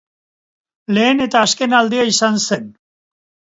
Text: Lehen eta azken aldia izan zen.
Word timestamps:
Lehen 0.99 1.27
eta 1.27 1.43
azken 1.49 1.77
aldia 1.83 2.09
izan 2.15 2.43
zen. 2.47 2.67